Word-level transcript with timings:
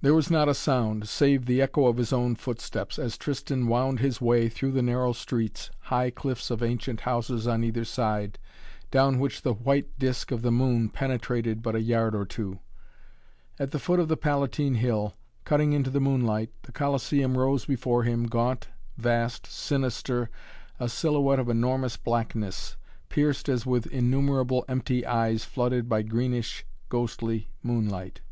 There 0.00 0.14
was 0.14 0.30
not 0.30 0.48
a 0.48 0.54
sound, 0.54 1.06
save 1.10 1.44
the 1.44 1.60
echo 1.60 1.88
of 1.88 1.98
his 1.98 2.10
own 2.10 2.36
footsteps, 2.36 2.98
as 2.98 3.18
Tristan 3.18 3.66
wound 3.66 4.00
his 4.00 4.18
way 4.18 4.48
through 4.48 4.72
the 4.72 4.80
narrow 4.80 5.12
streets, 5.12 5.70
high 5.92 6.08
cliffs 6.08 6.50
of 6.50 6.62
ancient 6.62 7.02
houses 7.02 7.46
on 7.46 7.62
either 7.62 7.84
side, 7.84 8.38
down 8.90 9.18
which 9.18 9.42
the 9.42 9.52
white 9.52 9.98
disk 9.98 10.32
of 10.32 10.40
the 10.40 10.50
moon 10.50 10.88
penetrated 10.88 11.60
but 11.62 11.74
a 11.74 11.82
yard 11.82 12.14
or 12.14 12.24
two. 12.24 12.60
At 13.58 13.72
the 13.72 13.78
foot 13.78 14.00
of 14.00 14.08
the 14.08 14.16
Palatine 14.16 14.76
Hill, 14.76 15.12
cutting 15.44 15.74
into 15.74 15.90
the 15.90 16.00
moonlight, 16.00 16.50
the 16.62 16.72
Colosseum 16.72 17.36
rose 17.36 17.66
before 17.66 18.04
him, 18.04 18.24
gaunt, 18.24 18.68
vast, 18.96 19.46
sinister, 19.46 20.30
a 20.80 20.88
silhouette 20.88 21.38
of 21.40 21.50
enormous 21.50 21.98
blackness, 21.98 22.78
pierced 23.10 23.50
as 23.50 23.66
with 23.66 23.86
innumerable 23.88 24.64
empty 24.66 25.04
eyes 25.04 25.44
flooded 25.44 25.90
by 25.90 26.00
greenish, 26.00 26.64
ghostly 26.88 27.50
moonlight. 27.62 28.22